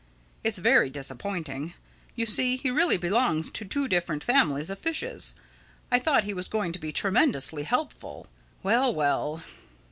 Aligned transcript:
It's 0.43 0.57
very 0.57 0.89
disappointing. 0.89 1.75
You 2.15 2.25
see 2.25 2.57
he 2.57 2.71
really 2.71 2.97
belongs 2.97 3.51
to 3.51 3.63
two 3.63 3.87
different 3.87 4.23
families 4.23 4.71
of 4.71 4.79
fishes. 4.79 5.35
I 5.91 5.99
thought 5.99 6.23
he 6.23 6.33
was 6.33 6.47
going 6.47 6.73
to 6.73 6.79
be 6.79 6.91
tremendously 6.91 7.61
helpful—Well, 7.61 8.95
well!" 8.95 9.43